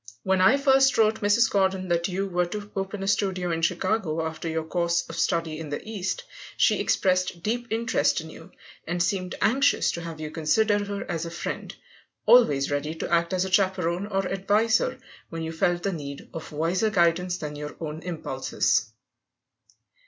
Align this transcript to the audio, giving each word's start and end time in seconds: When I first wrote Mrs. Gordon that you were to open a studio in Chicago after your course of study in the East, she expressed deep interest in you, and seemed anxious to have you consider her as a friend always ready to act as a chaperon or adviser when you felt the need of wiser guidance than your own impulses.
When 0.23 0.41
I 0.41 0.57
first 0.57 0.97
wrote 0.97 1.21
Mrs. 1.21 1.47
Gordon 1.51 1.87
that 1.89 2.07
you 2.07 2.25
were 2.27 2.47
to 2.47 2.71
open 2.75 3.03
a 3.03 3.07
studio 3.07 3.51
in 3.51 3.61
Chicago 3.61 4.25
after 4.25 4.49
your 4.49 4.63
course 4.63 5.07
of 5.07 5.15
study 5.15 5.59
in 5.59 5.69
the 5.69 5.79
East, 5.87 6.23
she 6.57 6.79
expressed 6.79 7.43
deep 7.43 7.67
interest 7.69 8.19
in 8.19 8.31
you, 8.31 8.51
and 8.87 9.03
seemed 9.03 9.35
anxious 9.43 9.91
to 9.91 10.01
have 10.01 10.19
you 10.19 10.31
consider 10.31 10.83
her 10.85 11.03
as 11.05 11.27
a 11.27 11.29
friend 11.29 11.75
always 12.25 12.71
ready 12.71 12.95
to 12.95 13.11
act 13.11 13.31
as 13.31 13.45
a 13.45 13.51
chaperon 13.51 14.07
or 14.07 14.27
adviser 14.27 14.97
when 15.29 15.43
you 15.43 15.51
felt 15.51 15.83
the 15.83 15.93
need 15.93 16.29
of 16.33 16.51
wiser 16.51 16.89
guidance 16.89 17.37
than 17.37 17.55
your 17.55 17.75
own 17.79 18.01
impulses. 18.01 18.87